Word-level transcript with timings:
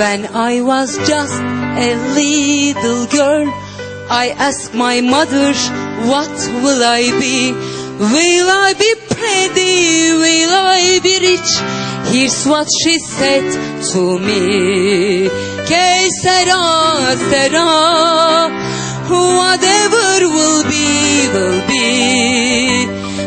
When 0.00 0.24
I 0.34 0.62
was 0.62 0.96
just 1.06 1.42
a 1.42 1.90
little 2.16 3.04
girl, 3.18 3.46
I 4.08 4.32
asked 4.48 4.72
my 4.72 5.02
mother, 5.02 5.52
what 6.08 6.32
will 6.64 6.82
I 6.82 7.02
be? 7.20 7.52
Will 7.52 8.48
I 8.48 8.72
be 8.80 8.92
pretty? 9.12 10.16
Will 10.24 10.54
I 10.56 11.00
be 11.02 11.14
rich? 11.28 11.52
Here's 12.14 12.46
what 12.46 12.66
she 12.82 12.98
said 12.98 13.44
to 13.92 14.18
me. 14.18 15.28
Que 15.68 16.08
sera, 16.22 17.14
sera, 17.28 17.68
whatever 19.04 20.32
will 20.32 20.62
be, 20.64 21.28
will 21.34 21.60
be. 21.68 22.86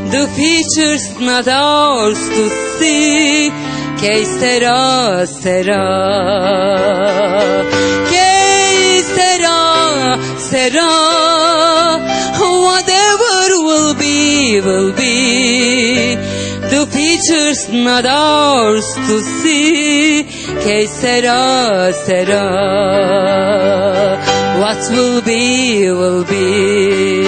The 0.09 0.25
future's 0.33 1.19
not 1.19 1.47
ours 1.47 2.17
to 2.29 2.49
see. 2.79 3.51
Que 4.03 4.25
sera, 4.25 5.25
sera. 5.25 5.83
Que 8.11 9.01
sera, 9.15 10.19
sera. 10.37 10.89
Whatever 12.67 13.35
will 13.67 13.93
be, 13.93 14.59
will 14.59 14.91
be. 14.91 16.15
The 16.73 16.85
future's 16.91 17.69
not 17.71 18.05
ours 18.05 18.83
to 19.07 19.21
see. 19.21 20.23
Que 20.65 20.85
sera, 20.85 21.93
sera. 21.93 22.43
What 24.59 24.79
will 24.91 25.21
be, 25.21 25.89
will 25.91 26.25
be. 26.25 27.22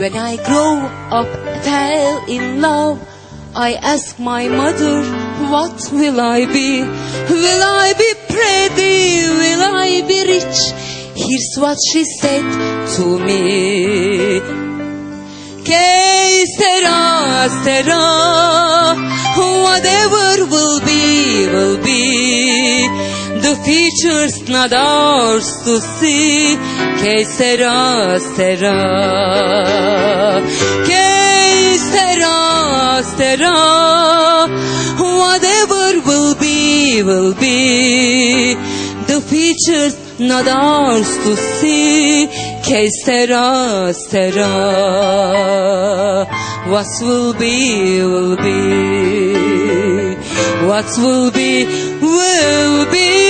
When 0.00 0.16
I 0.16 0.36
grow 0.36 0.78
up, 1.18 1.28
fell 1.62 2.24
in 2.26 2.62
love. 2.62 3.06
I 3.54 3.74
ask 3.74 4.18
my 4.18 4.48
mother, 4.48 5.02
what 5.52 5.76
will 5.92 6.18
I 6.18 6.46
be? 6.46 6.80
Will 6.80 7.62
I 7.62 7.92
be 7.98 8.10
pretty? 8.32 9.28
Will 9.28 9.62
I 9.62 10.00
be 10.08 10.20
rich? 10.32 10.58
Here's 11.14 11.52
what 11.58 11.76
she 11.92 12.04
said 12.18 12.46
to 12.96 13.18
me. 13.18 14.40
Que 15.68 16.46
sera, 16.56 17.50
sera, 17.62 18.96
whatever 19.36 20.46
will 20.46 20.80
be, 20.80 21.46
will 21.52 21.76
be. 21.76 21.89
Ours 24.72 25.64
to 25.64 25.80
see. 25.80 26.56
Que 27.00 27.24
sera, 27.24 28.18
sera. 28.20 28.76
Que 30.86 31.76
sera, 31.78 33.02
sera. 33.02 34.46
Whatever 34.96 36.00
will 36.06 36.34
be, 36.36 37.02
will 37.02 37.34
be. 37.34 38.54
The 39.08 39.20
ours 40.48 41.16
to 41.24 41.36
see. 41.36 42.28
Que 42.62 42.88
sera, 43.04 43.92
sera. 43.92 44.50
What 46.68 46.86
will 47.02 47.32
be, 47.34 48.02
will 48.04 48.36
be. 48.36 50.14
What 50.66 50.86
will 50.98 51.30
be, 51.32 51.64
will 52.00 52.90
be. 52.92 53.29